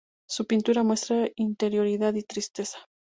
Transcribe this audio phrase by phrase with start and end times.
[0.27, 2.79] Su pintura muestra interioridad y tristeza.